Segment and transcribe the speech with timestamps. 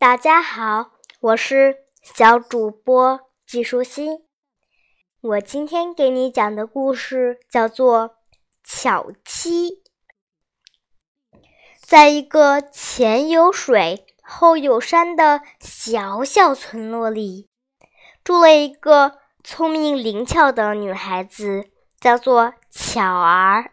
[0.00, 4.24] 大家好，我是小主播季舒心。
[5.20, 8.08] 我今天给你讲的故事叫做
[8.64, 9.72] 《巧妻》。
[11.82, 17.50] 在一个前有水后有山的小小村落里，
[18.24, 21.66] 住了一个聪明灵巧的女孩子，
[22.00, 23.72] 叫做巧儿。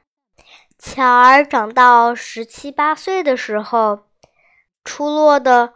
[0.77, 4.01] 巧儿长到十七八岁的时候，
[4.83, 5.75] 出落的。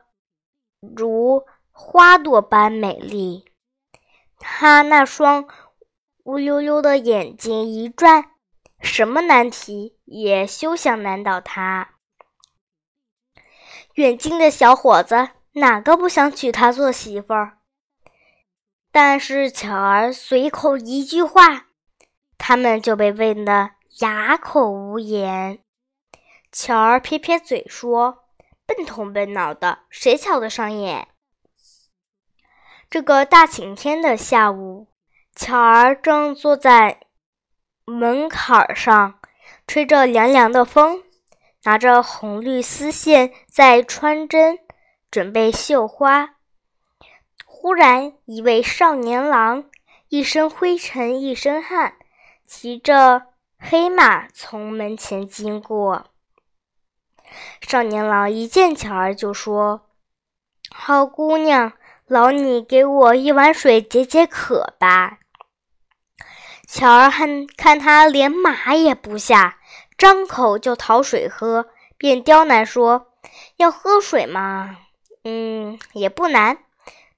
[0.82, 3.46] 如花朵般美丽，
[4.40, 5.48] 她那双
[6.24, 8.32] 乌溜溜的眼睛一转，
[8.80, 11.96] 什么难题也休想难倒她。
[13.94, 17.60] 远近的小伙子哪个不想娶她做媳妇儿？
[18.92, 21.68] 但是巧儿随口一句话，
[22.40, 25.64] 他们就被问得哑口无言。
[26.52, 28.21] 巧儿撇撇嘴说。
[28.74, 31.10] 笨头笨脑的，谁瞧得上眼？
[32.90, 34.88] 这个大晴天的下午，
[35.36, 37.02] 巧儿正坐在
[37.84, 39.20] 门槛上，
[39.68, 41.04] 吹着凉凉的风，
[41.64, 44.60] 拿着红绿丝线在穿针，
[45.10, 46.36] 准备绣花。
[47.46, 49.66] 忽然，一位少年郎，
[50.08, 51.96] 一身灰尘一身汗，
[52.46, 53.28] 骑着
[53.60, 56.11] 黑马从门前经过。
[57.62, 59.88] 少年郎一见巧儿就说
[60.74, 61.74] ：“好姑娘，
[62.06, 65.20] 劳你给我一碗水解解渴吧。”
[66.68, 69.60] 巧儿看看他连马也不下，
[69.98, 71.68] 张口就讨水喝，
[71.98, 73.14] 便刁难说
[73.58, 74.78] ：“要喝水吗？
[75.24, 76.58] 嗯，也不难，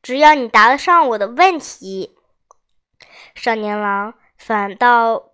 [0.02, 2.18] 只要你答得上我的问题。”
[3.36, 5.32] 少年郎反倒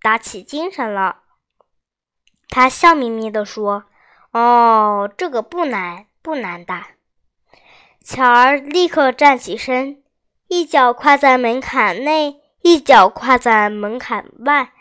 [0.00, 1.19] 打起精神了。
[2.50, 3.84] 他笑眯眯地说
[4.32, 6.74] ：“哦，这个不难，不难的。”
[8.02, 10.02] 巧儿立刻站起身，
[10.48, 14.72] 一脚跨在门槛内，一脚跨在门槛外。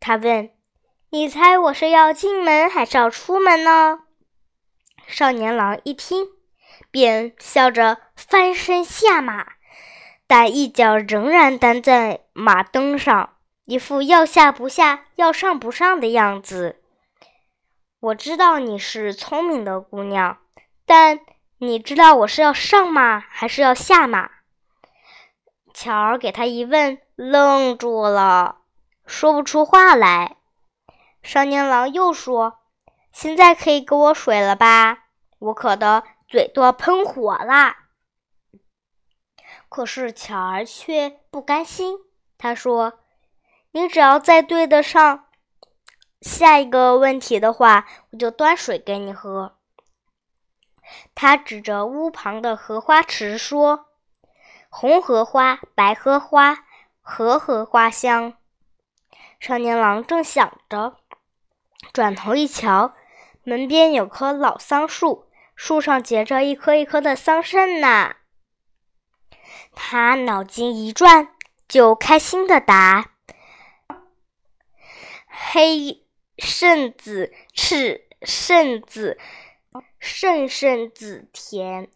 [0.00, 0.50] 他问
[1.10, 4.00] ：“你猜我是要进门还是要出门呢？”
[5.06, 6.28] 少年郎一听，
[6.90, 9.46] 便笑着翻身下马，
[10.26, 13.34] 但一脚仍然蹬在马蹬上，
[13.66, 16.80] 一副要下不下、要上不上的样子。
[18.04, 20.36] 我知道你是聪明的姑娘，
[20.84, 21.20] 但
[21.56, 24.30] 你知道我是要上马还是要下马？
[25.72, 28.58] 巧儿给他一问，愣住了，
[29.06, 30.36] 说不出话来。
[31.22, 32.58] 少年郎又说
[33.10, 35.04] ：“现在可以给我水了吧？
[35.38, 37.86] 我渴得嘴都要喷火啦！”
[39.70, 41.96] 可是巧儿却不甘心，
[42.36, 42.98] 他说
[43.72, 45.23] ：“你只要再对得上。”
[46.24, 49.58] 下一个问题的话，我就端水给你喝。
[51.14, 53.88] 他指着屋旁的荷花池说
[54.70, 56.64] ：“红荷花，白荷花，
[57.02, 58.32] 荷荷花香。”
[59.38, 60.96] 少年郎正想着，
[61.92, 62.94] 转头一瞧，
[63.42, 68.14] 门边有棵老桑树，树上结着一颗一颗的桑葚呢。
[69.74, 71.34] 他脑筋一转，
[71.68, 73.10] 就开心的答
[75.28, 76.00] ：“黑。”
[76.38, 79.18] 圣子赤圣子
[79.98, 81.88] 圣圣子甜，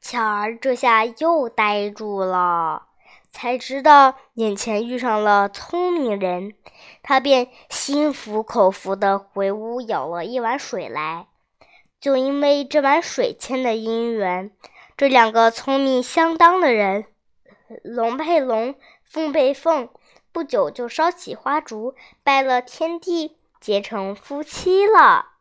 [0.00, 2.86] 巧儿这下又呆住了，
[3.30, 6.54] 才知道眼前遇上了聪明人，
[7.02, 11.26] 他便心服口服的回屋舀了一碗水来。
[12.00, 14.52] 就因为这碗水牵的姻缘，
[14.96, 17.06] 这两个聪明相当的人，
[17.82, 19.90] 龙配龙，凤配凤。
[20.32, 25.32] 不久就烧起花烛，拜了天地，结成夫妻了。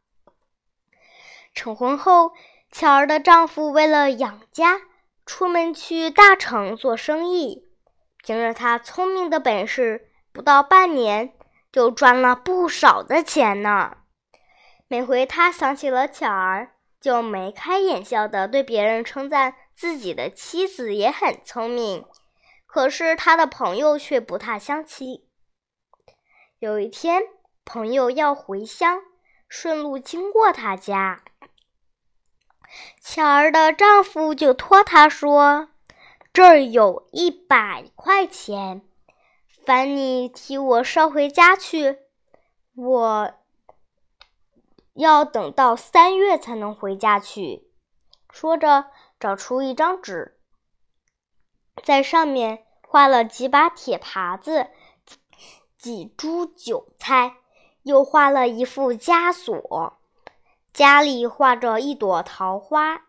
[1.54, 2.32] 成婚后，
[2.72, 4.82] 巧儿的丈夫为了养家，
[5.26, 7.68] 出门去大城做生意。
[8.24, 11.34] 凭着他聪明的本事，不到半年
[11.72, 13.98] 就赚了不少的钱呢。
[14.88, 22.06] 每回他想起了巧儿，就眉开眼笑的对别人称赞自己的妻子也很聪明。
[22.72, 25.26] 可是他的朋友却不太相信。
[26.60, 27.24] 有一天，
[27.66, 29.02] 朋友要回乡，
[29.48, 31.24] 顺路经过他家，
[33.02, 35.70] 巧儿的丈夫就托他说
[36.32, 38.84] ：“这儿有一百块钱，
[39.66, 41.98] 烦你替我捎回家去。
[42.76, 43.34] 我
[44.94, 47.72] 要等到三月才能回家去。”
[48.32, 48.86] 说着，
[49.20, 50.39] 找出一张纸。
[51.90, 54.68] 在上面画了几把铁耙子，
[55.76, 57.38] 几株韭菜，
[57.82, 59.98] 又画了一副枷锁。
[60.72, 63.08] 家里画着一朵桃花。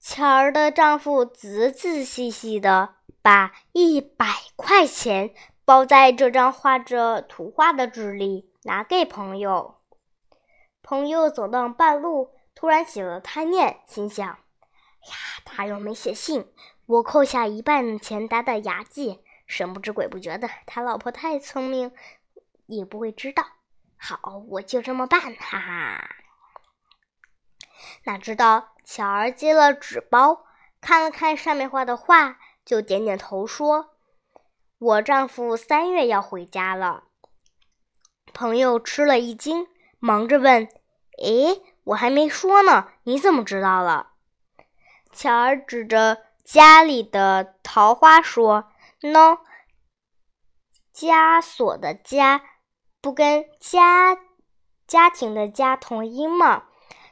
[0.00, 5.32] 巧儿的丈夫仔仔细细的把一百块钱
[5.64, 9.76] 包在这张画着图画的纸里，拿给朋友。
[10.82, 14.38] 朋友走到半路，突然起了贪念，心想
[15.08, 16.52] ：“呀，他又没写信，
[16.86, 21.92] 我扣下一半钱打打牙祭，神不知鬼不觉的，他老婆太聪明，
[22.66, 23.44] 也不会知道。
[23.96, 26.10] 好，我就这么办，哈哈。”
[28.04, 30.44] 哪知道巧儿接了纸包，
[30.80, 33.96] 看了看上面画的画，就点点头说
[34.78, 37.04] ：“我丈夫三月要回家了。”
[38.32, 39.68] 朋友吃了一惊，
[39.98, 40.68] 忙着问
[41.22, 44.12] ：“诶，我还没说呢，你怎么知道了？”
[45.14, 48.70] 巧儿指着家里的桃花说
[49.00, 49.38] ：“喏，
[50.92, 52.42] 枷锁的枷，
[53.00, 54.18] 不跟家
[54.86, 56.64] 家庭的家同音吗？”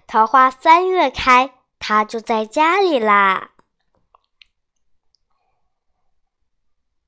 [0.06, 3.52] 桃花三月开，他就在家里啦。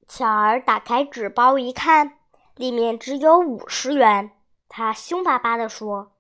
[0.09, 2.19] 巧儿打开纸包一看，
[2.55, 4.31] 里面只有五十元。
[4.69, 6.13] 他凶巴巴地说：“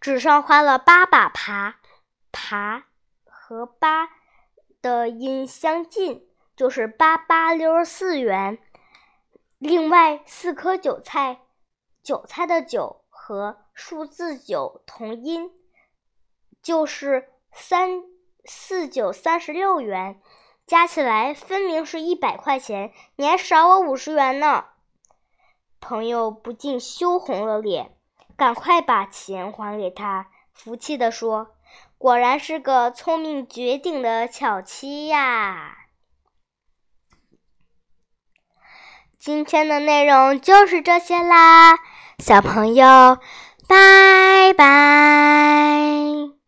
[0.00, 1.74] 纸上画了八把耙，
[2.32, 2.82] 耙
[3.46, 4.08] 和八
[4.80, 6.26] 的音相近，
[6.56, 8.58] 就是八八六十四元。
[9.58, 11.42] 另外四颗韭菜，
[12.02, 15.52] 韭菜的韭和数字九同音。”
[16.62, 18.04] 就是三
[18.46, 20.22] 四九三十六元，
[20.66, 24.68] 加起来分明是一百块钱，你还少我五十元呢！
[25.80, 27.94] 朋友不禁羞红了脸，
[28.38, 31.53] 赶快把钱还给他，服气地说
[32.04, 35.74] ：“果然是个聪明绝顶的巧妻呀！”
[39.18, 41.78] 今天的内容就是这些啦，
[42.18, 43.16] 小朋友，
[43.66, 46.43] 拜拜。